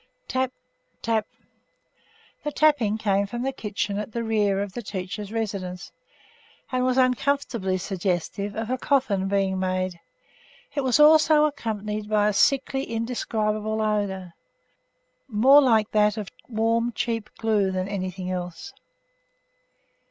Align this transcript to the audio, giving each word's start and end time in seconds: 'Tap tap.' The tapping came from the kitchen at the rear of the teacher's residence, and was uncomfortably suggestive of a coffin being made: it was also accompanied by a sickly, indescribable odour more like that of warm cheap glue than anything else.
'Tap 0.27 0.51
tap.' 1.03 1.27
The 2.43 2.51
tapping 2.51 2.97
came 2.97 3.27
from 3.27 3.43
the 3.43 3.51
kitchen 3.51 3.99
at 3.99 4.13
the 4.13 4.23
rear 4.23 4.59
of 4.59 4.73
the 4.73 4.81
teacher's 4.81 5.31
residence, 5.31 5.91
and 6.71 6.83
was 6.83 6.97
uncomfortably 6.97 7.77
suggestive 7.77 8.55
of 8.55 8.71
a 8.71 8.79
coffin 8.79 9.27
being 9.27 9.59
made: 9.59 9.99
it 10.73 10.81
was 10.81 10.99
also 10.99 11.45
accompanied 11.45 12.09
by 12.09 12.27
a 12.29 12.33
sickly, 12.33 12.85
indescribable 12.85 13.79
odour 13.79 14.33
more 15.27 15.61
like 15.61 15.91
that 15.91 16.17
of 16.17 16.29
warm 16.49 16.91
cheap 16.93 17.29
glue 17.37 17.69
than 17.69 17.87
anything 17.87 18.31
else. 18.31 18.73